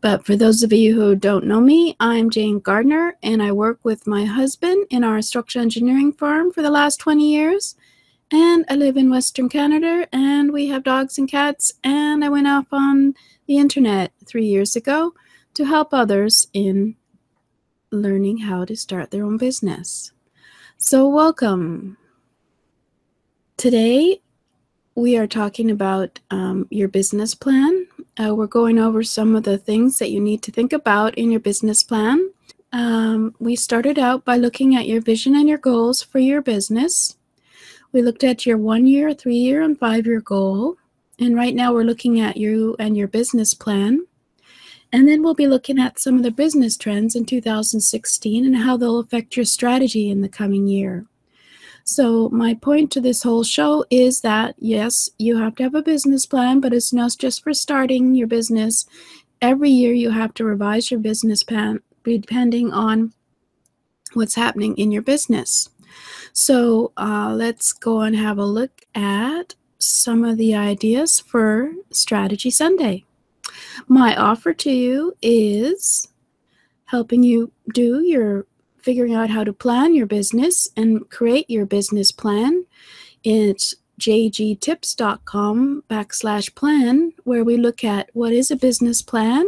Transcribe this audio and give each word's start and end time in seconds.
But 0.00 0.24
for 0.24 0.34
those 0.34 0.62
of 0.62 0.72
you 0.72 0.94
who 0.94 1.14
don't 1.14 1.44
know 1.44 1.60
me, 1.60 1.94
I'm 2.00 2.30
Jane 2.30 2.58
Gardner, 2.58 3.18
and 3.22 3.42
I 3.42 3.52
work 3.52 3.80
with 3.82 4.06
my 4.06 4.24
husband 4.24 4.86
in 4.88 5.04
our 5.04 5.20
structural 5.20 5.62
engineering 5.62 6.12
firm 6.12 6.52
for 6.52 6.62
the 6.62 6.70
last 6.70 6.96
20 7.00 7.30
years. 7.30 7.76
And 8.30 8.64
I 8.70 8.76
live 8.76 8.96
in 8.96 9.10
Western 9.10 9.50
Canada, 9.50 10.08
and 10.10 10.52
we 10.52 10.68
have 10.68 10.84
dogs 10.84 11.18
and 11.18 11.30
cats. 11.30 11.74
And 11.84 12.24
I 12.24 12.30
went 12.30 12.46
off 12.46 12.66
on 12.72 13.14
the 13.46 13.58
internet 13.58 14.12
three 14.24 14.46
years 14.46 14.74
ago 14.74 15.12
to 15.52 15.66
help 15.66 15.92
others 15.92 16.46
in 16.54 16.96
learning 17.90 18.38
how 18.38 18.64
to 18.64 18.76
start 18.76 19.10
their 19.10 19.24
own 19.24 19.36
business. 19.36 20.12
So, 20.78 21.06
welcome. 21.08 21.98
Today, 23.58 24.22
we 24.94 25.18
are 25.18 25.26
talking 25.26 25.70
about 25.70 26.20
um, 26.30 26.66
your 26.70 26.88
business 26.88 27.34
plan. 27.34 27.79
Uh, 28.20 28.34
we're 28.34 28.46
going 28.46 28.78
over 28.78 29.02
some 29.02 29.34
of 29.34 29.44
the 29.44 29.56
things 29.56 29.98
that 29.98 30.10
you 30.10 30.20
need 30.20 30.42
to 30.42 30.52
think 30.52 30.74
about 30.74 31.14
in 31.14 31.30
your 31.30 31.40
business 31.40 31.82
plan. 31.82 32.30
Um, 32.70 33.34
we 33.38 33.56
started 33.56 33.98
out 33.98 34.26
by 34.26 34.36
looking 34.36 34.76
at 34.76 34.86
your 34.86 35.00
vision 35.00 35.34
and 35.34 35.48
your 35.48 35.58
goals 35.58 36.02
for 36.02 36.18
your 36.18 36.42
business. 36.42 37.16
We 37.92 38.02
looked 38.02 38.22
at 38.22 38.44
your 38.44 38.58
one 38.58 38.86
year, 38.86 39.14
three 39.14 39.36
year, 39.36 39.62
and 39.62 39.78
five 39.78 40.06
year 40.06 40.20
goal. 40.20 40.76
And 41.18 41.34
right 41.34 41.54
now 41.54 41.72
we're 41.72 41.84
looking 41.84 42.20
at 42.20 42.36
you 42.36 42.76
and 42.78 42.94
your 42.94 43.08
business 43.08 43.54
plan. 43.54 44.06
And 44.92 45.08
then 45.08 45.22
we'll 45.22 45.34
be 45.34 45.48
looking 45.48 45.78
at 45.78 45.98
some 45.98 46.16
of 46.16 46.22
the 46.22 46.30
business 46.30 46.76
trends 46.76 47.14
in 47.14 47.24
2016 47.24 48.44
and 48.44 48.56
how 48.56 48.76
they'll 48.76 48.98
affect 48.98 49.36
your 49.36 49.46
strategy 49.46 50.10
in 50.10 50.20
the 50.20 50.28
coming 50.28 50.66
year. 50.66 51.06
So, 51.84 52.28
my 52.28 52.54
point 52.54 52.90
to 52.92 53.00
this 53.00 53.22
whole 53.22 53.42
show 53.42 53.84
is 53.90 54.20
that 54.20 54.54
yes, 54.58 55.10
you 55.18 55.38
have 55.38 55.54
to 55.56 55.64
have 55.64 55.74
a 55.74 55.82
business 55.82 56.26
plan, 56.26 56.60
but 56.60 56.72
it's 56.72 56.92
not 56.92 57.16
just 57.18 57.42
for 57.42 57.54
starting 57.54 58.14
your 58.14 58.28
business. 58.28 58.86
Every 59.42 59.70
year, 59.70 59.92
you 59.92 60.10
have 60.10 60.34
to 60.34 60.44
revise 60.44 60.90
your 60.90 61.00
business 61.00 61.42
plan 61.42 61.80
depending 62.04 62.72
on 62.72 63.12
what's 64.14 64.34
happening 64.34 64.76
in 64.76 64.90
your 64.92 65.02
business. 65.02 65.70
So, 66.32 66.92
uh, 66.96 67.32
let's 67.34 67.72
go 67.72 68.00
and 68.00 68.16
have 68.16 68.38
a 68.38 68.44
look 68.44 68.82
at 68.94 69.54
some 69.78 70.24
of 70.24 70.36
the 70.36 70.54
ideas 70.54 71.18
for 71.18 71.72
Strategy 71.90 72.50
Sunday. 72.50 73.04
My 73.88 74.14
offer 74.14 74.52
to 74.54 74.70
you 74.70 75.16
is 75.22 76.08
helping 76.86 77.22
you 77.22 77.52
do 77.72 78.02
your 78.02 78.46
figuring 78.82 79.14
out 79.14 79.30
how 79.30 79.44
to 79.44 79.52
plan 79.52 79.94
your 79.94 80.06
business 80.06 80.68
and 80.76 81.08
create 81.10 81.48
your 81.48 81.66
business 81.66 82.12
plan. 82.12 82.64
It's 83.24 83.74
jgtips.com 84.00 85.84
backslash 85.88 86.54
plan, 86.54 87.12
where 87.24 87.44
we 87.44 87.56
look 87.56 87.84
at 87.84 88.10
what 88.14 88.32
is 88.32 88.50
a 88.50 88.56
business 88.56 89.02
plan, 89.02 89.46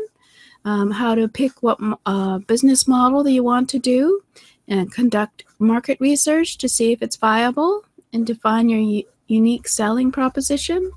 um, 0.65 0.91
how 0.91 1.15
to 1.15 1.27
pick 1.27 1.63
what 1.63 1.79
uh, 2.07 2.39
business 2.39 2.87
model 2.87 3.25
that 3.25 3.33
you 3.33 3.43
want 3.43 3.71
to 3.71 3.79
do, 3.79 4.21
and 4.69 4.92
conduct 4.92 5.45
market 5.59 5.98
research 6.01 6.59
to 6.59 6.69
see 6.69 6.92
if 6.92 7.03
it's 7.03 7.17
viable 7.17 7.85
and 8.13 8.27
define 8.27 8.69
your 8.69 8.81
u- 8.81 9.05
unique 9.27 9.67
selling 9.67 10.13
proposition 10.13 10.92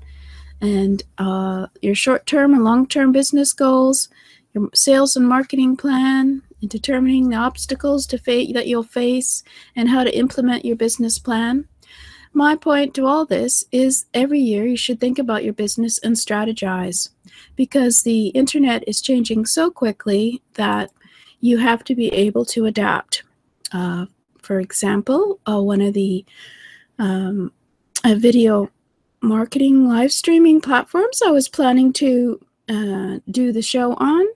and 0.60 1.02
uh, 1.18 1.66
your 1.82 1.94
short 1.94 2.26
term 2.26 2.54
and 2.54 2.64
long 2.64 2.86
term 2.86 3.12
business 3.12 3.52
goals, 3.52 4.08
your 4.54 4.68
sales 4.74 5.16
and 5.16 5.28
marketing 5.28 5.76
plan, 5.76 6.42
and 6.60 6.70
determining 6.70 7.28
the 7.28 7.36
obstacles 7.36 8.06
to 8.06 8.18
fa- 8.18 8.52
that 8.52 8.66
you'll 8.66 8.82
face 8.82 9.42
and 9.74 9.88
how 9.88 10.04
to 10.04 10.16
implement 10.16 10.64
your 10.64 10.76
business 10.76 11.18
plan. 11.18 11.68
My 12.32 12.54
point 12.54 12.92
to 12.94 13.06
all 13.06 13.24
this 13.24 13.64
is 13.72 14.04
every 14.12 14.40
year 14.40 14.66
you 14.66 14.76
should 14.76 15.00
think 15.00 15.18
about 15.18 15.42
your 15.42 15.54
business 15.54 15.98
and 15.98 16.16
strategize 16.16 17.08
because 17.56 18.02
the 18.02 18.28
internet 18.28 18.84
is 18.86 19.00
changing 19.00 19.46
so 19.46 19.70
quickly 19.70 20.42
that 20.54 20.90
you 21.40 21.58
have 21.58 21.82
to 21.84 21.94
be 21.94 22.08
able 22.08 22.44
to 22.44 22.66
adapt. 22.66 23.22
Uh, 23.72 24.06
for 24.42 24.60
example, 24.60 25.40
uh, 25.48 25.62
one 25.62 25.80
of 25.80 25.94
the 25.94 26.24
um, 26.98 27.52
video 28.04 28.70
marketing 29.22 29.88
live 29.88 30.12
streaming 30.12 30.60
platforms 30.60 31.22
I 31.22 31.30
was 31.30 31.48
planning 31.48 31.92
to 31.94 32.38
uh, 32.68 33.18
do 33.30 33.50
the 33.50 33.62
show 33.62 33.94
on 33.94 34.26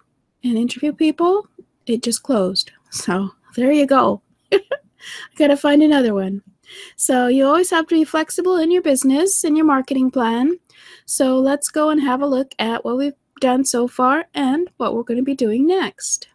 and 0.42 0.56
interview 0.56 0.92
people 0.92 1.49
it 1.86 2.02
just 2.02 2.22
closed. 2.22 2.72
So 2.90 3.30
there 3.56 3.72
you 3.72 3.86
go. 3.86 4.22
I 4.52 4.60
gotta 5.36 5.56
find 5.56 5.82
another 5.82 6.14
one. 6.14 6.42
So 6.96 7.26
you 7.26 7.46
always 7.46 7.70
have 7.70 7.86
to 7.88 7.94
be 7.94 8.04
flexible 8.04 8.56
in 8.56 8.70
your 8.70 8.82
business 8.82 9.44
and 9.44 9.56
your 9.56 9.66
marketing 9.66 10.10
plan. 10.10 10.58
So 11.04 11.38
let's 11.38 11.68
go 11.68 11.90
and 11.90 12.00
have 12.00 12.22
a 12.22 12.26
look 12.26 12.54
at 12.58 12.84
what 12.84 12.96
we've 12.96 13.14
done 13.40 13.64
so 13.64 13.88
far 13.88 14.26
and 14.34 14.70
what 14.76 14.94
we're 14.94 15.02
going 15.02 15.18
to 15.18 15.24
be 15.24 15.34
doing 15.34 15.66
next. 15.66 16.28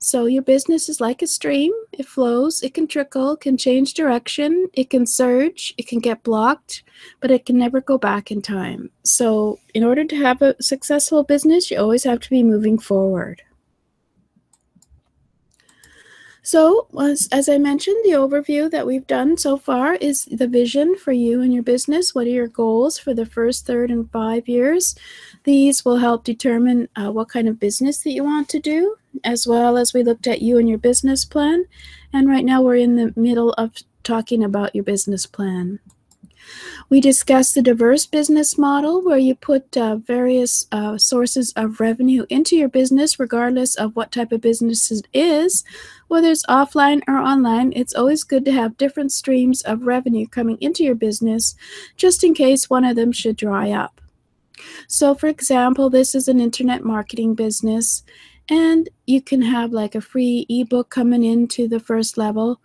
So 0.00 0.26
your 0.26 0.42
business 0.42 0.88
is 0.88 1.00
like 1.00 1.22
a 1.22 1.26
stream. 1.26 1.72
It 1.92 2.06
flows, 2.06 2.62
it 2.62 2.72
can 2.72 2.86
trickle, 2.86 3.36
can 3.36 3.56
change 3.56 3.94
direction, 3.94 4.68
it 4.72 4.90
can 4.90 5.06
surge, 5.06 5.74
it 5.76 5.88
can 5.88 5.98
get 5.98 6.22
blocked, 6.22 6.84
but 7.20 7.32
it 7.32 7.44
can 7.44 7.58
never 7.58 7.80
go 7.80 7.98
back 7.98 8.30
in 8.30 8.40
time. 8.40 8.90
So 9.04 9.58
in 9.74 9.82
order 9.82 10.04
to 10.04 10.16
have 10.16 10.40
a 10.40 10.54
successful 10.62 11.24
business, 11.24 11.70
you 11.70 11.78
always 11.78 12.04
have 12.04 12.20
to 12.20 12.30
be 12.30 12.44
moving 12.44 12.78
forward. 12.78 13.42
So, 16.48 16.86
as, 16.98 17.28
as 17.30 17.46
I 17.50 17.58
mentioned, 17.58 17.98
the 18.04 18.12
overview 18.12 18.70
that 18.70 18.86
we've 18.86 19.06
done 19.06 19.36
so 19.36 19.58
far 19.58 19.96
is 19.96 20.24
the 20.24 20.48
vision 20.48 20.96
for 20.96 21.12
you 21.12 21.42
and 21.42 21.52
your 21.52 21.62
business. 21.62 22.14
What 22.14 22.26
are 22.26 22.30
your 22.30 22.48
goals 22.48 22.98
for 22.98 23.12
the 23.12 23.26
first, 23.26 23.66
third, 23.66 23.90
and 23.90 24.10
five 24.10 24.48
years? 24.48 24.94
These 25.44 25.84
will 25.84 25.98
help 25.98 26.24
determine 26.24 26.88
uh, 26.96 27.12
what 27.12 27.28
kind 27.28 27.48
of 27.50 27.60
business 27.60 27.98
that 27.98 28.12
you 28.12 28.24
want 28.24 28.48
to 28.48 28.60
do, 28.60 28.96
as 29.24 29.46
well 29.46 29.76
as 29.76 29.92
we 29.92 30.02
looked 30.02 30.26
at 30.26 30.40
you 30.40 30.56
and 30.56 30.66
your 30.66 30.78
business 30.78 31.22
plan. 31.22 31.66
And 32.14 32.30
right 32.30 32.46
now 32.46 32.62
we're 32.62 32.76
in 32.76 32.96
the 32.96 33.12
middle 33.14 33.52
of 33.58 33.72
talking 34.02 34.42
about 34.42 34.74
your 34.74 34.84
business 34.84 35.26
plan. 35.26 35.80
We 36.88 37.00
discussed 37.00 37.54
the 37.54 37.62
diverse 37.62 38.06
business 38.06 38.56
model 38.56 39.04
where 39.04 39.18
you 39.18 39.34
put 39.34 39.76
uh, 39.76 39.96
various 39.96 40.66
uh, 40.72 40.96
sources 40.98 41.52
of 41.54 41.80
revenue 41.80 42.24
into 42.28 42.56
your 42.56 42.68
business, 42.68 43.20
regardless 43.20 43.74
of 43.74 43.94
what 43.94 44.12
type 44.12 44.32
of 44.32 44.40
business 44.40 44.90
it 44.90 45.06
is. 45.12 45.64
Whether 46.08 46.30
it's 46.30 46.46
offline 46.46 47.02
or 47.06 47.18
online, 47.18 47.72
it's 47.76 47.94
always 47.94 48.24
good 48.24 48.44
to 48.46 48.52
have 48.52 48.78
different 48.78 49.12
streams 49.12 49.62
of 49.62 49.86
revenue 49.86 50.26
coming 50.26 50.56
into 50.60 50.82
your 50.84 50.94
business 50.94 51.54
just 51.96 52.24
in 52.24 52.34
case 52.34 52.70
one 52.70 52.84
of 52.84 52.96
them 52.96 53.12
should 53.12 53.36
dry 53.36 53.70
up. 53.70 54.00
So, 54.86 55.14
for 55.14 55.26
example, 55.28 55.90
this 55.90 56.14
is 56.14 56.28
an 56.28 56.40
internet 56.40 56.84
marketing 56.84 57.34
business, 57.34 58.02
and 58.48 58.88
you 59.06 59.20
can 59.20 59.42
have 59.42 59.72
like 59.72 59.94
a 59.94 60.00
free 60.00 60.46
ebook 60.48 60.90
coming 60.90 61.24
into 61.24 61.68
the 61.68 61.80
first 61.80 62.16
level 62.16 62.60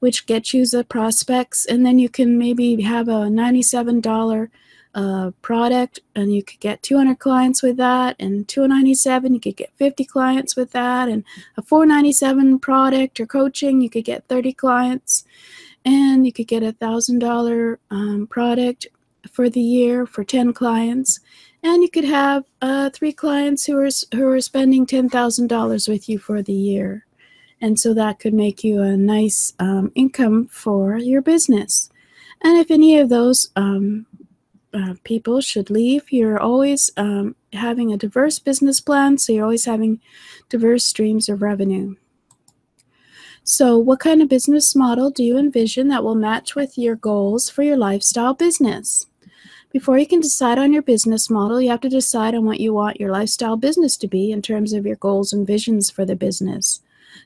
which 0.00 0.26
gets 0.26 0.54
you 0.54 0.66
the 0.66 0.84
prospects. 0.84 1.66
And 1.66 1.84
then 1.84 1.98
you 1.98 2.08
can 2.08 2.38
maybe 2.38 2.80
have 2.82 3.08
a 3.08 3.28
$97 3.28 4.48
uh, 4.94 5.30
product 5.42 6.00
and 6.14 6.34
you 6.34 6.42
could 6.42 6.60
get 6.60 6.82
200 6.82 7.18
clients 7.18 7.62
with 7.62 7.76
that 7.76 8.16
and 8.18 8.48
297 8.48 9.34
you 9.34 9.38
could 9.38 9.56
get 9.56 9.70
50 9.76 10.04
clients 10.06 10.56
with 10.56 10.72
that 10.72 11.08
and 11.08 11.24
a 11.58 11.62
497 11.62 12.58
product 12.58 13.20
or 13.20 13.26
coaching 13.26 13.82
you 13.82 13.90
could 13.90 14.06
get 14.06 14.26
30 14.28 14.54
clients 14.54 15.24
and 15.84 16.24
you 16.24 16.32
could 16.32 16.48
get 16.48 16.62
a 16.62 16.72
thousand 16.72 17.18
dollar 17.18 17.78
um, 17.90 18.26
product 18.26 18.86
for 19.30 19.50
the 19.50 19.60
year 19.60 20.06
for 20.06 20.24
10 20.24 20.54
clients 20.54 21.20
and 21.62 21.82
you 21.82 21.90
could 21.90 22.04
have 22.04 22.44
uh, 22.62 22.90
three 22.90 23.12
clients 23.12 23.66
who 23.66 23.78
are 23.78 23.88
who 24.14 24.28
are 24.28 24.40
spending 24.40 24.86
$10,000 24.86 25.88
with 25.88 26.08
you 26.08 26.18
for 26.18 26.42
the 26.42 26.52
year 26.52 27.06
and 27.60 27.78
so 27.78 27.92
that 27.94 28.18
could 28.18 28.34
make 28.34 28.62
you 28.62 28.82
a 28.82 28.96
nice 28.96 29.52
um, 29.58 29.90
income 29.94 30.46
for 30.46 30.96
your 30.98 31.22
business. 31.22 31.90
And 32.42 32.56
if 32.58 32.70
any 32.70 32.98
of 32.98 33.08
those 33.08 33.50
um, 33.56 34.06
uh, 34.72 34.94
people 35.02 35.40
should 35.40 35.70
leave, 35.70 36.12
you're 36.12 36.38
always 36.38 36.90
um, 36.96 37.34
having 37.52 37.92
a 37.92 37.96
diverse 37.96 38.38
business 38.38 38.80
plan, 38.80 39.18
so 39.18 39.32
you're 39.32 39.44
always 39.44 39.64
having 39.64 40.00
diverse 40.48 40.84
streams 40.84 41.28
of 41.28 41.42
revenue. 41.42 41.96
So, 43.42 43.78
what 43.78 43.98
kind 43.98 44.22
of 44.22 44.28
business 44.28 44.76
model 44.76 45.10
do 45.10 45.24
you 45.24 45.38
envision 45.38 45.88
that 45.88 46.04
will 46.04 46.14
match 46.14 46.54
with 46.54 46.76
your 46.76 46.94
goals 46.94 47.48
for 47.48 47.62
your 47.62 47.78
lifestyle 47.78 48.34
business? 48.34 49.06
Before 49.70 49.98
you 49.98 50.06
can 50.06 50.20
decide 50.20 50.58
on 50.58 50.72
your 50.72 50.80
business 50.80 51.28
model, 51.28 51.60
you 51.60 51.68
have 51.68 51.82
to 51.82 51.90
decide 51.90 52.34
on 52.34 52.46
what 52.46 52.58
you 52.58 52.72
want 52.72 52.98
your 52.98 53.10
lifestyle 53.10 53.56
business 53.56 53.98
to 53.98 54.08
be 54.08 54.32
in 54.32 54.40
terms 54.40 54.72
of 54.72 54.86
your 54.86 54.96
goals 54.96 55.30
and 55.30 55.46
visions 55.46 55.90
for 55.90 56.06
the 56.06 56.16
business. 56.16 56.80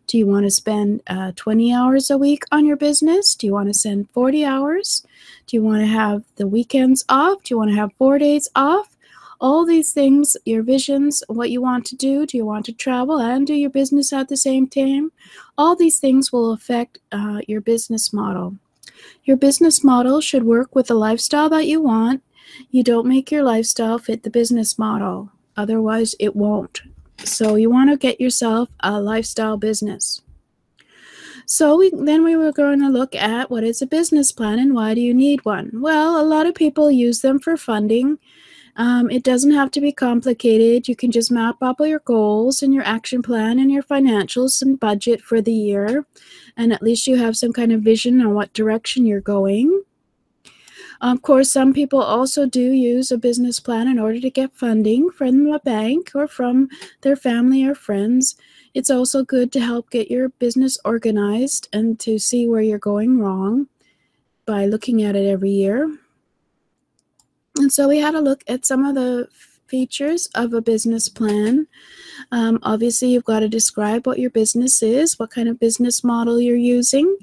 Do 0.09 0.19
you 0.19 0.27
want 0.27 0.47
to 0.47 0.51
spend 0.51 1.03
uh, 1.07 1.33
20 1.37 1.73
hours 1.73 2.11
a 2.11 2.19
week 2.19 2.43
on 2.51 2.67
your 2.67 2.77
business? 2.77 3.37
Do 3.37 3.47
you 3.47 3.53
want 3.53 3.69
to 3.69 3.75
spend 3.75 4.11
40 4.11 4.45
hours? 4.45 5.07
Do 5.47 5.57
you 5.57 5.63
want 5.63 5.83
to 5.83 5.87
have 5.87 6.25
the 6.35 6.49
weekends 6.49 7.05
off? 7.09 7.45
Do 7.45 7.55
you 7.55 7.59
want 7.59 7.71
to 7.71 7.77
have 7.77 7.93
four 7.97 8.19
days 8.19 8.49
off? 8.57 8.97
All 9.41 9.65
these 9.65 9.93
things, 9.93 10.37
your 10.45 10.65
visions, 10.65 11.23
what 11.29 11.51
you 11.51 11.63
want 11.63 11.87
to 11.87 11.97
do. 11.97 12.27
Do 12.27 12.37
you 12.37 12.45
want 12.45 12.65
to 12.67 12.73
travel 12.73 13.21
and 13.21 13.47
do 13.47 13.55
your 13.55 13.71
business 13.71 14.13
at 14.13 14.29
the 14.29 14.37
same 14.37 14.67
time? 14.67 15.13
All 15.57 15.77
these 15.77 16.01
things 16.01 16.33
will 16.33 16.53
affect 16.53 16.99
uh, 17.13 17.41
your 17.47 17.61
business 17.61 18.13
model. 18.13 18.57
Your 19.25 19.37
business 19.37 19.85
model 19.85 20.21
should 20.21 20.43
work 20.43 20.75
with 20.75 20.89
the 20.89 20.95
lifestyle 20.95 21.49
that 21.51 21.67
you 21.67 21.81
want. 21.81 22.23
You 22.71 22.83
don't 22.83 23.07
make 23.07 23.31
your 23.31 23.43
lifestyle 23.43 23.99
fit 23.99 24.23
the 24.23 24.31
business 24.31 24.79
model, 24.79 25.31
otherwise, 25.57 26.15
it 26.19 26.37
won't. 26.37 26.83
So 27.19 27.55
you 27.55 27.71
want 27.71 27.91
to 27.91 27.97
get 27.97 28.21
yourself 28.21 28.69
a 28.81 29.01
lifestyle 29.01 29.57
business. 29.57 30.23
So 31.47 31.77
we, 31.77 31.91
then 31.95 32.25
we 32.25 32.37
were 32.37 32.53
going 32.53 32.81
to 32.81 32.89
look 32.89 33.15
at 33.15 33.51
what 33.51 33.65
is 33.65 33.83
a 33.83 33.87
business 33.87 34.33
plan 34.33 34.59
and 34.59 34.75
why 34.75 34.95
do 34.95 35.01
you 35.01 35.13
need 35.13 35.45
one? 35.45 35.71
Well, 35.75 36.21
a 36.21 36.25
lot 36.25 36.47
of 36.47 36.55
people 36.55 36.91
use 36.91 37.21
them 37.21 37.39
for 37.39 37.57
funding. 37.57 38.19
Um, 38.77 39.11
it 39.11 39.23
doesn't 39.23 39.53
have 39.53 39.71
to 39.73 39.81
be 39.81 39.93
complicated. 39.93 40.89
You 40.89 40.97
can 40.97 41.11
just 41.11 41.31
map 41.31 41.57
up 41.63 41.77
all 41.79 41.87
your 41.87 41.99
goals 42.01 42.63
and 42.63 42.73
your 42.73 42.85
action 42.85 43.23
plan 43.23 43.59
and 43.59 43.71
your 43.71 43.83
financials 43.83 44.63
and 44.63 44.81
budget 44.81 45.21
for 45.21 45.43
the 45.43 45.53
year. 45.53 46.07
And 46.57 46.73
at 46.73 46.83
least 46.83 47.07
you 47.07 47.17
have 47.17 47.37
some 47.37 47.53
kind 47.53 47.73
of 47.73 47.83
vision 47.83 48.21
on 48.23 48.35
what 48.35 48.55
direction 48.55 49.05
you're 49.05 49.21
going. 49.21 49.83
Of 51.03 51.21
course, 51.23 51.51
some 51.51 51.73
people 51.73 52.01
also 52.01 52.47
do 52.47 52.61
use 52.61 53.11
a 53.11 53.19
business 53.19 53.59
plan 53.59 53.89
in 53.89 53.99
order 53.99 54.21
to 54.21 54.31
get 54.31 54.55
funding 54.55 55.11
from 55.11 55.49
a 55.49 55.59
bank 55.59 56.13
or 56.15 56.29
from 56.29 56.69
their 57.01 57.17
family 57.17 57.65
or 57.65 57.75
friends. 57.75 58.37
It's 58.73 58.89
also 58.89 59.25
good 59.25 59.51
to 59.53 59.61
help 59.61 59.91
get 59.91 60.13
your 60.13 60.29
business 60.29 60.79
organized 60.85 61.69
and 61.73 61.99
to 62.01 62.21
see 62.21 62.47
where 62.47 62.63
you're 62.63 62.79
going 62.79 63.19
wrong 63.19 63.67
by 64.47 64.65
looking 64.67 65.03
at 65.03 65.17
it 65.17 65.27
every 65.27 65.51
year. 65.51 65.99
And 67.59 67.73
so 67.73 67.89
we 67.89 67.99
had 67.99 68.15
a 68.15 68.21
look 68.21 68.45
at 68.47 68.65
some 68.65 68.85
of 68.85 68.95
the 68.95 69.27
features 69.67 70.29
of 70.37 70.55
a 70.55 70.63
business 70.63 71.09
plan. 71.09 71.67
Um, 72.31 72.61
obviously, 72.63 73.09
you've 73.09 73.25
got 73.25 73.41
to 73.41 73.49
describe 73.49 74.07
what 74.07 74.21
your 74.21 74.31
business 74.31 74.83
is, 74.85 75.19
what 75.19 75.33
kind 75.33 75.49
of 75.49 75.59
business 75.59 76.05
model 76.05 76.41
you're 76.41 76.57
using. 76.57 77.17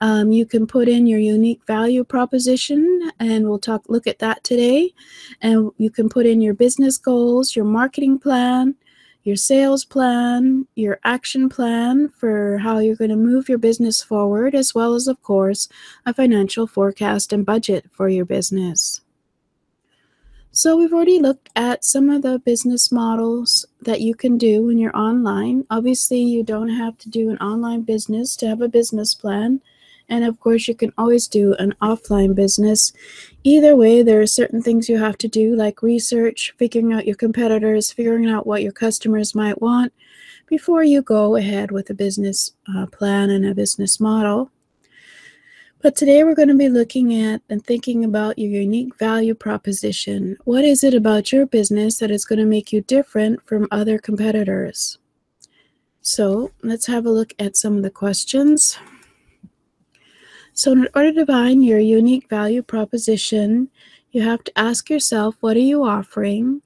Um, 0.00 0.30
you 0.30 0.46
can 0.46 0.66
put 0.66 0.88
in 0.88 1.06
your 1.06 1.18
unique 1.18 1.64
value 1.66 2.04
proposition, 2.04 3.10
and 3.18 3.48
we'll 3.48 3.58
talk 3.58 3.84
look 3.88 4.06
at 4.06 4.20
that 4.20 4.44
today. 4.44 4.92
And 5.40 5.72
you 5.78 5.90
can 5.90 6.08
put 6.08 6.26
in 6.26 6.40
your 6.40 6.54
business 6.54 6.98
goals, 6.98 7.56
your 7.56 7.64
marketing 7.64 8.18
plan, 8.18 8.76
your 9.24 9.36
sales 9.36 9.84
plan, 9.84 10.66
your 10.74 11.00
action 11.04 11.48
plan 11.48 12.08
for 12.08 12.58
how 12.58 12.78
you're 12.78 12.96
going 12.96 13.10
to 13.10 13.16
move 13.16 13.48
your 13.48 13.58
business 13.58 14.02
forward, 14.02 14.54
as 14.54 14.74
well 14.74 14.94
as, 14.94 15.08
of 15.08 15.20
course, 15.22 15.68
a 16.06 16.14
financial 16.14 16.66
forecast 16.66 17.32
and 17.32 17.44
budget 17.44 17.84
for 17.92 18.08
your 18.08 18.24
business. 18.24 19.00
So 20.50 20.76
we've 20.76 20.94
already 20.94 21.18
looked 21.20 21.50
at 21.54 21.84
some 21.84 22.08
of 22.08 22.22
the 22.22 22.38
business 22.38 22.90
models 22.90 23.66
that 23.82 24.00
you 24.00 24.14
can 24.14 24.38
do 24.38 24.66
when 24.66 24.78
you're 24.78 24.96
online. 24.96 25.66
Obviously, 25.70 26.20
you 26.20 26.42
don't 26.42 26.70
have 26.70 26.96
to 26.98 27.10
do 27.10 27.30
an 27.30 27.38
online 27.38 27.82
business 27.82 28.34
to 28.36 28.48
have 28.48 28.62
a 28.62 28.68
business 28.68 29.14
plan. 29.14 29.60
And 30.08 30.24
of 30.24 30.40
course, 30.40 30.68
you 30.68 30.74
can 30.74 30.92
always 30.96 31.28
do 31.28 31.54
an 31.54 31.74
offline 31.82 32.34
business. 32.34 32.92
Either 33.44 33.76
way, 33.76 34.02
there 34.02 34.20
are 34.20 34.26
certain 34.26 34.62
things 34.62 34.88
you 34.88 34.98
have 34.98 35.18
to 35.18 35.28
do, 35.28 35.54
like 35.54 35.82
research, 35.82 36.54
figuring 36.56 36.92
out 36.92 37.06
your 37.06 37.16
competitors, 37.16 37.92
figuring 37.92 38.28
out 38.28 38.46
what 38.46 38.62
your 38.62 38.72
customers 38.72 39.34
might 39.34 39.60
want 39.60 39.92
before 40.46 40.82
you 40.82 41.02
go 41.02 41.36
ahead 41.36 41.70
with 41.70 41.90
a 41.90 41.94
business 41.94 42.52
uh, 42.74 42.86
plan 42.86 43.30
and 43.30 43.44
a 43.44 43.54
business 43.54 44.00
model. 44.00 44.50
But 45.80 45.94
today 45.94 46.24
we're 46.24 46.34
going 46.34 46.48
to 46.48 46.56
be 46.56 46.68
looking 46.68 47.14
at 47.14 47.40
and 47.48 47.64
thinking 47.64 48.04
about 48.04 48.38
your 48.38 48.50
unique 48.50 48.98
value 48.98 49.34
proposition. 49.34 50.36
What 50.44 50.64
is 50.64 50.82
it 50.82 50.92
about 50.92 51.30
your 51.30 51.46
business 51.46 51.98
that 51.98 52.10
is 52.10 52.24
going 52.24 52.40
to 52.40 52.44
make 52.44 52.72
you 52.72 52.80
different 52.80 53.46
from 53.46 53.68
other 53.70 53.98
competitors? 53.98 54.98
So 56.00 56.50
let's 56.62 56.86
have 56.86 57.06
a 57.06 57.10
look 57.10 57.32
at 57.38 57.56
some 57.56 57.76
of 57.76 57.82
the 57.82 57.90
questions. 57.90 58.76
So, 60.58 60.72
in 60.72 60.88
order 60.92 61.12
to 61.12 61.24
find 61.24 61.64
your 61.64 61.78
unique 61.78 62.28
value 62.28 62.62
proposition, 62.62 63.68
you 64.10 64.22
have 64.22 64.42
to 64.42 64.58
ask 64.58 64.90
yourself 64.90 65.36
what 65.38 65.56
are 65.56 65.60
you 65.60 65.84
offering 65.84 66.62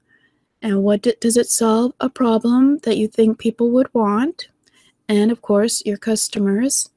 and 0.62 0.82
what 0.82 1.02
does 1.20 1.36
it 1.36 1.48
solve 1.48 1.92
a 2.00 2.08
problem 2.08 2.78
that 2.84 2.96
you 2.96 3.06
think 3.06 3.38
people 3.38 3.70
would 3.72 3.92
want? 3.92 4.48
And 5.10 5.30
of 5.30 5.42
course, 5.42 5.84
your 5.84 5.98
customers. 5.98 6.88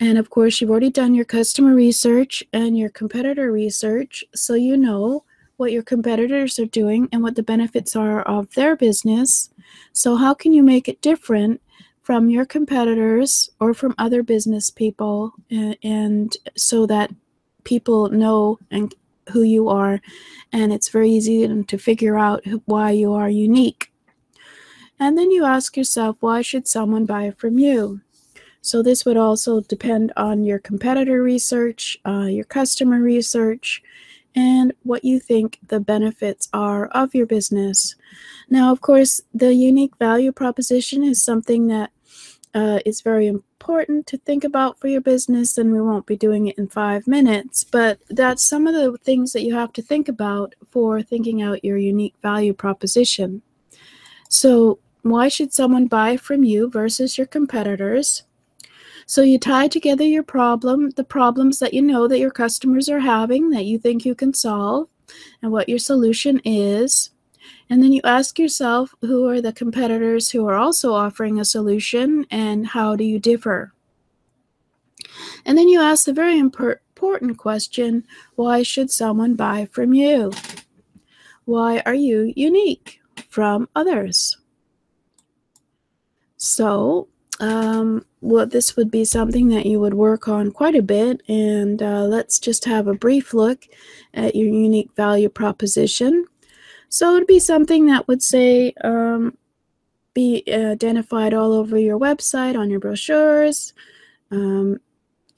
And 0.00 0.18
of 0.18 0.30
course, 0.30 0.60
you've 0.60 0.70
already 0.70 0.90
done 0.90 1.14
your 1.14 1.24
customer 1.24 1.76
research 1.76 2.42
and 2.52 2.76
your 2.76 2.90
competitor 2.90 3.52
research, 3.52 4.24
so 4.34 4.54
you 4.54 4.76
know 4.76 5.22
what 5.58 5.70
your 5.70 5.84
competitors 5.84 6.58
are 6.58 6.66
doing 6.66 7.08
and 7.12 7.22
what 7.22 7.36
the 7.36 7.44
benefits 7.44 7.94
are 7.94 8.22
of 8.22 8.52
their 8.54 8.74
business. 8.74 9.50
So, 9.92 10.16
how 10.16 10.34
can 10.34 10.52
you 10.52 10.64
make 10.64 10.88
it 10.88 11.00
different 11.02 11.60
from 12.02 12.28
your 12.28 12.44
competitors 12.44 13.48
or 13.60 13.72
from 13.72 13.94
other 13.96 14.22
business 14.22 14.70
people 14.70 15.32
and, 15.50 15.76
and 15.82 16.36
so 16.56 16.84
that 16.86 17.10
people 17.64 18.10
know 18.10 18.58
and 18.70 18.94
who 19.30 19.42
you 19.42 19.68
are 19.68 20.00
and 20.52 20.72
it's 20.72 20.88
very 20.88 21.10
easy 21.10 21.46
to 21.64 21.78
figure 21.78 22.18
out 22.18 22.44
why 22.66 22.90
you 22.90 23.12
are 23.12 23.30
unique. 23.30 23.92
And 24.98 25.16
then 25.16 25.30
you 25.30 25.44
ask 25.44 25.76
yourself 25.76 26.16
why 26.20 26.42
should 26.42 26.68
someone 26.68 27.06
buy 27.06 27.30
from 27.30 27.58
you? 27.58 28.00
So 28.60 28.82
this 28.82 29.04
would 29.04 29.16
also 29.16 29.60
depend 29.60 30.12
on 30.16 30.44
your 30.44 30.58
competitor 30.58 31.22
research 31.22 31.98
uh, 32.04 32.26
your 32.26 32.44
customer 32.44 33.00
research 33.00 33.82
and 34.34 34.72
what 34.82 35.04
you 35.04 35.20
think 35.20 35.58
the 35.66 35.80
benefits 35.80 36.48
are 36.52 36.86
of 36.88 37.14
your 37.14 37.26
business. 37.26 37.94
Now, 38.48 38.72
of 38.72 38.80
course, 38.80 39.20
the 39.34 39.54
unique 39.54 39.96
value 39.98 40.32
proposition 40.32 41.02
is 41.02 41.22
something 41.22 41.66
that 41.68 41.90
uh, 42.54 42.80
is 42.84 43.00
very 43.00 43.26
important 43.26 44.06
to 44.06 44.18
think 44.18 44.44
about 44.44 44.78
for 44.78 44.88
your 44.88 45.00
business, 45.00 45.56
and 45.56 45.72
we 45.72 45.80
won't 45.80 46.06
be 46.06 46.16
doing 46.16 46.48
it 46.48 46.58
in 46.58 46.68
five 46.68 47.06
minutes. 47.06 47.64
But 47.64 48.00
that's 48.08 48.42
some 48.42 48.66
of 48.66 48.74
the 48.74 48.96
things 48.98 49.32
that 49.32 49.42
you 49.42 49.54
have 49.54 49.72
to 49.74 49.82
think 49.82 50.08
about 50.08 50.54
for 50.70 51.02
thinking 51.02 51.42
out 51.42 51.64
your 51.64 51.78
unique 51.78 52.14
value 52.22 52.52
proposition. 52.52 53.42
So, 54.28 54.78
why 55.02 55.28
should 55.28 55.52
someone 55.52 55.86
buy 55.86 56.16
from 56.16 56.44
you 56.44 56.70
versus 56.70 57.18
your 57.18 57.26
competitors? 57.26 58.22
So 59.12 59.20
you 59.20 59.38
tie 59.38 59.68
together 59.68 60.04
your 60.04 60.22
problem, 60.22 60.88
the 60.88 61.04
problems 61.04 61.58
that 61.58 61.74
you 61.74 61.82
know 61.82 62.08
that 62.08 62.18
your 62.18 62.30
customers 62.30 62.88
are 62.88 62.98
having 62.98 63.50
that 63.50 63.66
you 63.66 63.78
think 63.78 64.06
you 64.06 64.14
can 64.14 64.32
solve, 64.32 64.88
and 65.42 65.52
what 65.52 65.68
your 65.68 65.78
solution 65.78 66.40
is. 66.46 67.10
And 67.68 67.82
then 67.82 67.92
you 67.92 68.00
ask 68.04 68.38
yourself 68.38 68.94
who 69.02 69.28
are 69.28 69.42
the 69.42 69.52
competitors 69.52 70.30
who 70.30 70.46
are 70.48 70.54
also 70.54 70.94
offering 70.94 71.38
a 71.38 71.44
solution 71.44 72.24
and 72.30 72.68
how 72.68 72.96
do 72.96 73.04
you 73.04 73.18
differ? 73.18 73.74
And 75.44 75.58
then 75.58 75.68
you 75.68 75.78
ask 75.78 76.06
the 76.06 76.14
very 76.14 76.38
important 76.38 77.36
question 77.36 78.06
why 78.36 78.62
should 78.62 78.90
someone 78.90 79.34
buy 79.34 79.68
from 79.72 79.92
you? 79.92 80.32
Why 81.44 81.82
are 81.84 81.92
you 81.92 82.32
unique 82.34 83.02
from 83.28 83.68
others? 83.76 84.38
So, 86.38 87.08
um, 87.40 88.04
well, 88.20 88.46
this 88.46 88.76
would 88.76 88.90
be 88.90 89.04
something 89.04 89.48
that 89.48 89.66
you 89.66 89.80
would 89.80 89.94
work 89.94 90.28
on 90.28 90.52
quite 90.52 90.74
a 90.74 90.82
bit. 90.82 91.22
And 91.28 91.82
uh, 91.82 92.04
let's 92.04 92.38
just 92.38 92.64
have 92.64 92.86
a 92.86 92.94
brief 92.94 93.34
look 93.34 93.66
at 94.14 94.34
your 94.34 94.48
unique 94.48 94.90
value 94.96 95.28
proposition. 95.28 96.26
So 96.88 97.10
it 97.10 97.20
would 97.20 97.26
be 97.26 97.40
something 97.40 97.86
that 97.86 98.06
would 98.06 98.22
say, 98.22 98.74
um, 98.84 99.36
be 100.14 100.44
identified 100.46 101.32
all 101.32 101.52
over 101.52 101.78
your 101.78 101.98
website, 101.98 102.56
on 102.56 102.68
your 102.68 102.80
brochures, 102.80 103.72
um, 104.30 104.78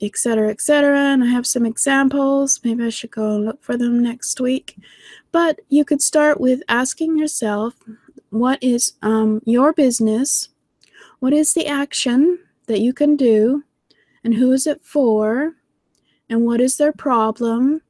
etc., 0.00 0.50
etc. 0.50 0.98
And 0.98 1.22
I 1.22 1.28
have 1.28 1.46
some 1.46 1.64
examples. 1.64 2.60
Maybe 2.64 2.84
I 2.84 2.88
should 2.88 3.12
go 3.12 3.36
and 3.36 3.44
look 3.44 3.62
for 3.62 3.76
them 3.76 4.02
next 4.02 4.40
week. 4.40 4.76
But 5.32 5.60
you 5.68 5.84
could 5.84 6.02
start 6.02 6.40
with 6.40 6.60
asking 6.68 7.16
yourself, 7.16 7.74
what 8.30 8.60
is 8.62 8.94
um, 9.02 9.40
your 9.44 9.72
business? 9.72 10.48
What 11.24 11.32
is 11.32 11.54
the 11.54 11.66
action 11.66 12.38
that 12.66 12.82
you 12.82 12.92
can 12.92 13.16
do? 13.16 13.64
And 14.22 14.34
who 14.34 14.52
is 14.52 14.66
it 14.66 14.84
for? 14.84 15.54
And 16.28 16.44
what 16.44 16.60
is 16.60 16.76
their 16.76 16.92
problem? 16.92 17.80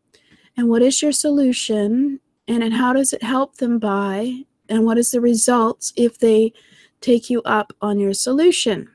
And 0.56 0.68
what 0.68 0.82
is 0.82 1.02
your 1.02 1.10
solution? 1.10 2.20
And, 2.46 2.62
and 2.62 2.72
how 2.72 2.92
does 2.92 3.12
it 3.12 3.24
help 3.24 3.56
them 3.56 3.80
buy? 3.80 4.44
And 4.68 4.84
what 4.84 4.98
is 4.98 5.10
the 5.10 5.20
results 5.20 5.92
if 5.96 6.16
they 6.16 6.52
take 7.00 7.28
you 7.28 7.42
up 7.42 7.72
on 7.82 7.98
your 7.98 8.14
solution? 8.14 8.88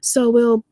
So 0.00 0.30
we'll, 0.30 0.64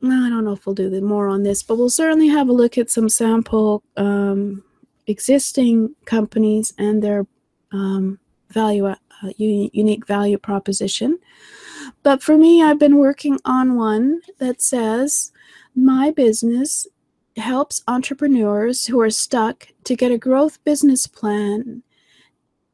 well, 0.00 0.24
I 0.24 0.30
don't 0.30 0.46
know 0.46 0.52
if 0.52 0.64
we'll 0.64 0.74
do 0.74 0.98
more 1.02 1.28
on 1.28 1.42
this, 1.42 1.62
but 1.62 1.76
we'll 1.76 1.90
certainly 1.90 2.28
have 2.28 2.48
a 2.48 2.54
look 2.54 2.78
at 2.78 2.88
some 2.88 3.10
sample 3.10 3.82
um, 3.98 4.64
existing 5.06 5.96
companies 6.06 6.72
and 6.78 7.02
their 7.02 7.26
um, 7.72 8.20
value, 8.48 8.94
uh, 9.22 9.30
unique 9.38 10.06
value 10.06 10.38
proposition. 10.38 11.18
But 12.02 12.22
for 12.22 12.36
me, 12.36 12.62
I've 12.62 12.78
been 12.78 12.98
working 12.98 13.38
on 13.44 13.76
one 13.76 14.20
that 14.38 14.60
says 14.60 15.32
my 15.74 16.10
business 16.10 16.86
helps 17.36 17.82
entrepreneurs 17.88 18.86
who 18.86 19.00
are 19.00 19.10
stuck 19.10 19.68
to 19.84 19.96
get 19.96 20.12
a 20.12 20.18
growth 20.18 20.62
business 20.64 21.06
plan 21.06 21.82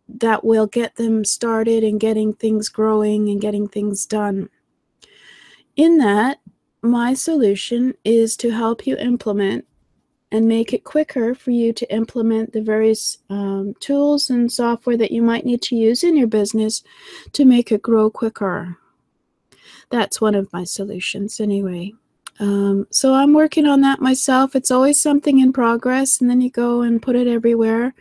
that 0.09 0.45
will 0.45 0.67
get 0.67 0.97
them 0.97 1.25
started 1.25 1.85
and 1.85 2.01
getting 2.01 2.33
things 2.33 2.69
growing 2.69 3.29
and 3.29 3.41
getting 3.41 3.69
things 3.69 4.07
done. 4.07 4.49
In 5.77 5.99
that, 5.99 6.39
my 6.83 7.15
solution 7.15 7.95
is 8.05 8.37
to 8.39 8.51
help 8.51 8.87
you 8.87 8.97
implement 8.97 9.67
and 10.31 10.47
make 10.47 10.73
it 10.73 10.85
quicker 10.85 11.35
for 11.35 11.51
you 11.51 11.73
to 11.73 11.95
implement 11.95 12.53
the 12.53 12.61
various 12.61 13.19
um, 13.31 13.75
tools 13.81 14.29
and 14.29 14.53
software 14.53 14.97
that 14.97 15.11
you 15.11 15.23
might 15.23 15.47
need 15.47 15.63
to 15.63 15.77
use 15.77 16.05
in 16.05 16.17
your 16.17 16.27
business 16.27 16.83
to 17.33 17.45
make 17.45 17.73
it 17.73 17.83
grow 17.83 18.11
quicker. 18.11 18.77
That's 19.91 20.21
one 20.21 20.35
of 20.35 20.53
my 20.53 20.65
solutions, 20.65 21.41
anyway. 21.41 21.95
Um, 22.41 22.87
so 22.91 23.15
I'm 23.15 23.33
working 23.33 23.67
on 23.67 23.81
that 23.81 24.01
myself. 24.01 24.55
It's 24.55 24.71
always 24.71 25.01
something 25.01 25.41
in 25.41 25.53
progress, 25.53 26.21
and 26.21 26.29
then 26.29 26.41
you 26.41 26.51
go 26.51 26.83
and 26.83 27.03
put 27.03 27.17
it 27.17 27.27
everywhere 27.27 27.95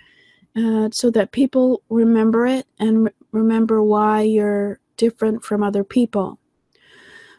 uh, 0.56 0.90
so 0.92 1.10
that 1.12 1.32
people 1.32 1.82
remember 1.90 2.46
it 2.46 2.68
and 2.80 3.06
re- 3.06 3.12
remember 3.32 3.82
why 3.82 4.22
you're 4.22 4.80
different 4.98 5.44
from 5.44 5.64
other 5.64 5.84
people. 5.84 6.40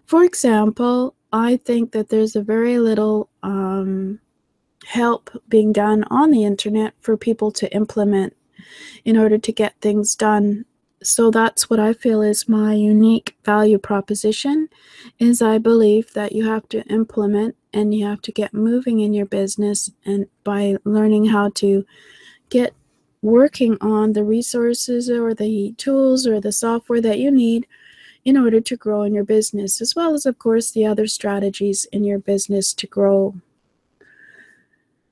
For 0.06 0.24
example, 0.24 1.14
I 1.32 1.58
think 1.58 1.92
that 1.92 2.08
there's 2.08 2.36
a 2.36 2.42
very 2.42 2.78
little 2.78 3.28
um, 3.42 4.18
help 4.88 5.30
being 5.48 5.70
done 5.70 6.02
on 6.10 6.30
the 6.30 6.44
internet 6.44 6.94
for 6.98 7.14
people 7.14 7.50
to 7.50 7.70
implement 7.74 8.34
in 9.04 9.18
order 9.18 9.36
to 9.36 9.52
get 9.52 9.78
things 9.82 10.14
done. 10.14 10.64
So 11.02 11.30
that's 11.30 11.68
what 11.68 11.78
i 11.78 11.92
feel 11.92 12.22
is 12.22 12.48
my 12.48 12.72
unique 12.74 13.36
value 13.44 13.78
proposition 13.78 14.68
is 15.20 15.40
i 15.40 15.56
believe 15.56 16.12
that 16.14 16.32
you 16.32 16.44
have 16.44 16.68
to 16.70 16.82
implement 16.86 17.54
and 17.72 17.94
you 17.94 18.04
have 18.04 18.20
to 18.22 18.32
get 18.32 18.52
moving 18.52 18.98
in 18.98 19.14
your 19.14 19.26
business 19.26 19.92
and 20.04 20.26
by 20.42 20.76
learning 20.84 21.26
how 21.26 21.50
to 21.50 21.84
get 22.48 22.74
working 23.22 23.76
on 23.80 24.12
the 24.12 24.24
resources 24.24 25.08
or 25.08 25.34
the 25.34 25.72
tools 25.78 26.26
or 26.26 26.40
the 26.40 26.50
software 26.50 27.00
that 27.00 27.20
you 27.20 27.30
need 27.30 27.64
in 28.24 28.36
order 28.36 28.60
to 28.60 28.76
grow 28.76 29.02
in 29.02 29.14
your 29.14 29.24
business 29.24 29.80
as 29.80 29.94
well 29.94 30.14
as 30.14 30.26
of 30.26 30.38
course 30.40 30.72
the 30.72 30.84
other 30.84 31.06
strategies 31.06 31.84
in 31.92 32.02
your 32.02 32.18
business 32.18 32.72
to 32.72 32.88
grow 32.88 33.34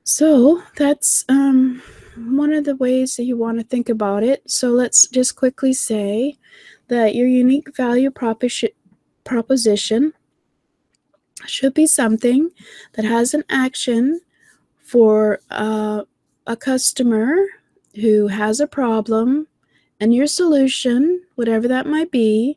so 0.06 0.62
that's 0.76 1.24
um 1.28 1.82
one 2.16 2.52
of 2.52 2.64
the 2.64 2.76
ways 2.76 3.16
that 3.16 3.24
you 3.24 3.36
want 3.36 3.58
to 3.58 3.64
think 3.64 3.88
about 3.88 4.22
it. 4.22 4.42
So 4.50 4.70
let's 4.70 5.06
just 5.08 5.36
quickly 5.36 5.72
say 5.72 6.36
that 6.88 7.14
your 7.14 7.26
unique 7.26 7.76
value 7.76 8.10
proposition 8.10 10.12
should 11.44 11.74
be 11.74 11.86
something 11.86 12.50
that 12.94 13.04
has 13.04 13.34
an 13.34 13.44
action 13.50 14.20
for 14.78 15.40
uh, 15.50 16.02
a 16.46 16.56
customer 16.56 17.36
who 17.96 18.28
has 18.28 18.60
a 18.60 18.66
problem, 18.66 19.46
and 20.00 20.14
your 20.14 20.26
solution, 20.26 21.22
whatever 21.34 21.68
that 21.68 21.86
might 21.86 22.10
be, 22.10 22.56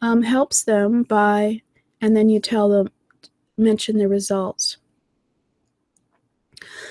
um, 0.00 0.22
helps 0.22 0.62
them 0.62 1.02
by, 1.02 1.60
and 2.00 2.16
then 2.16 2.28
you 2.28 2.40
tell 2.40 2.68
them, 2.68 2.88
mention 3.58 3.98
the 3.98 4.08
results. 4.08 4.78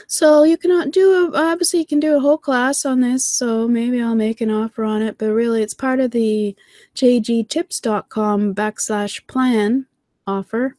So 0.07 0.43
you 0.43 0.57
cannot 0.57 0.91
do 0.91 1.33
a, 1.33 1.37
obviously 1.37 1.79
you 1.79 1.85
can 1.85 1.99
do 1.99 2.15
a 2.15 2.19
whole 2.19 2.37
class 2.37 2.85
on 2.85 3.01
this, 3.01 3.25
so 3.25 3.67
maybe 3.67 4.01
I'll 4.01 4.15
make 4.15 4.41
an 4.41 4.51
offer 4.51 4.83
on 4.83 5.01
it, 5.01 5.17
but 5.17 5.31
really 5.31 5.61
it's 5.61 5.73
part 5.73 5.99
of 5.99 6.11
the 6.11 6.55
jgtips.com 6.95 8.55
backslash 8.55 9.25
plan 9.27 9.85
offer. 10.27 10.75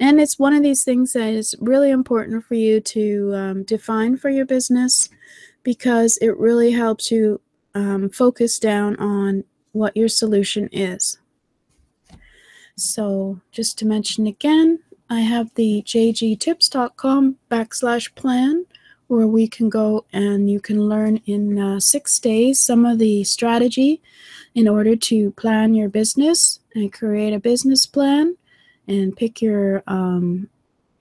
And 0.00 0.20
it's 0.20 0.38
one 0.38 0.54
of 0.54 0.62
these 0.62 0.84
things 0.84 1.12
that 1.14 1.32
is 1.32 1.56
really 1.60 1.90
important 1.90 2.44
for 2.44 2.54
you 2.54 2.80
to 2.80 3.32
um, 3.34 3.62
define 3.64 4.16
for 4.16 4.30
your 4.30 4.46
business 4.46 5.08
because 5.64 6.16
it 6.18 6.36
really 6.38 6.70
helps 6.70 7.10
you 7.10 7.40
um, 7.74 8.08
focus 8.10 8.58
down 8.58 8.96
on 8.96 9.44
what 9.72 9.96
your 9.96 10.08
solution 10.08 10.68
is. 10.72 11.18
So 12.76 13.40
just 13.50 13.76
to 13.78 13.86
mention 13.86 14.26
again, 14.26 14.78
I 15.10 15.20
have 15.20 15.54
the 15.54 15.82
jgtips.com 15.86 17.36
backslash 17.50 18.14
plan 18.14 18.66
where 19.06 19.26
we 19.26 19.48
can 19.48 19.70
go 19.70 20.04
and 20.12 20.50
you 20.50 20.60
can 20.60 20.82
learn 20.82 21.22
in 21.24 21.58
uh, 21.58 21.80
six 21.80 22.18
days 22.18 22.60
some 22.60 22.84
of 22.84 22.98
the 22.98 23.24
strategy 23.24 24.02
in 24.54 24.68
order 24.68 24.94
to 24.96 25.30
plan 25.32 25.74
your 25.74 25.88
business 25.88 26.60
and 26.74 26.92
create 26.92 27.32
a 27.32 27.40
business 27.40 27.86
plan 27.86 28.36
and 28.86 29.16
pick 29.16 29.40
your 29.40 29.82
um, 29.86 30.48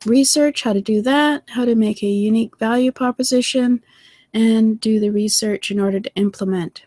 research, 0.06 0.64
how 0.64 0.72
to 0.72 0.82
do 0.82 1.02
that, 1.02 1.44
how 1.50 1.66
to 1.66 1.76
make 1.76 2.02
a 2.02 2.08
unique 2.08 2.58
value 2.58 2.94
proposition, 2.94 3.84
and 4.34 4.80
do 4.80 5.00
the 5.02 5.10
research 5.10 5.70
in 5.70 5.80
order 5.80 6.00
to 6.00 6.14
implement, 6.16 6.84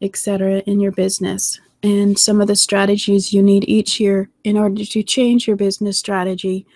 etc., 0.00 0.58
in 0.60 0.80
your 0.80 0.92
business 0.92 1.60
and 1.84 2.18
some 2.18 2.40
of 2.40 2.46
the 2.46 2.56
strategies 2.56 3.34
you 3.34 3.42
need 3.42 3.68
each 3.68 4.00
year 4.00 4.30
in 4.42 4.56
order 4.56 4.86
to 4.86 5.02
change 5.02 5.46
your 5.46 5.54
business 5.54 5.98
strategy 5.98 6.66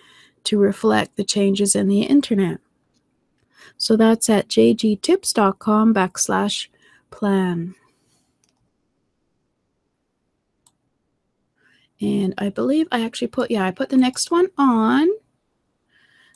to 0.43 0.59
reflect 0.59 1.15
the 1.15 1.23
changes 1.23 1.75
in 1.75 1.87
the 1.87 2.03
internet. 2.03 2.59
So 3.75 3.97
that's 3.97 4.29
at 4.29 4.49
jgtips.com 4.49 5.95
backslash 5.95 6.67
plan. 7.09 7.73
And 11.99 12.35
I 12.37 12.49
believe 12.49 12.87
I 12.91 13.03
actually 13.03 13.29
put, 13.29 13.49
yeah, 13.49 13.65
I 13.65 13.71
put 13.71 13.89
the 13.89 13.97
next 13.97 14.29
one 14.29 14.49
on. 14.59 15.09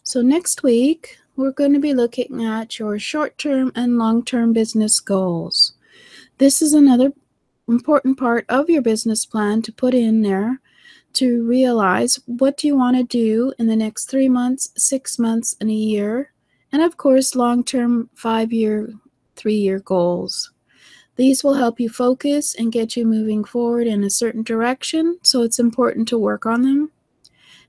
So 0.01 0.23
next 0.23 0.63
week, 0.63 1.19
we're 1.35 1.51
going 1.51 1.73
to 1.73 1.79
be 1.79 1.93
looking 1.93 2.43
at 2.43 2.79
your 2.79 2.97
short-term 2.97 3.71
and 3.75 3.99
long-term 3.99 4.51
business 4.51 4.99
goals. 4.99 5.73
This 6.39 6.59
is 6.61 6.73
another 6.73 7.13
important 7.67 8.17
part 8.17 8.45
of 8.49 8.69
your 8.69 8.81
business 8.81 9.25
plan 9.25 9.61
to 9.63 9.71
put 9.71 9.93
in 9.93 10.21
there 10.21 10.59
to 11.13 11.45
realize 11.47 12.19
what 12.25 12.57
do 12.57 12.67
you 12.67 12.75
want 12.75 12.97
to 12.97 13.03
do 13.03 13.53
in 13.59 13.67
the 13.67 13.75
next 13.75 14.05
three 14.05 14.29
months, 14.29 14.69
six 14.75 15.19
months, 15.19 15.55
and 15.61 15.69
a 15.69 15.73
year, 15.73 16.33
and 16.71 16.81
of 16.81 16.97
course, 16.97 17.35
long 17.35 17.63
term 17.63 18.09
five 18.15 18.51
year, 18.51 18.91
three 19.35 19.55
year 19.55 19.79
goals. 19.79 20.51
These 21.15 21.43
will 21.43 21.53
help 21.53 21.79
you 21.79 21.89
focus 21.89 22.55
and 22.55 22.71
get 22.71 22.97
you 22.97 23.05
moving 23.05 23.43
forward 23.43 23.85
in 23.85 24.03
a 24.03 24.09
certain 24.09 24.41
direction, 24.41 25.19
so 25.21 25.43
it's 25.43 25.59
important 25.59 26.07
to 26.07 26.17
work 26.17 26.47
on 26.47 26.63
them. 26.63 26.91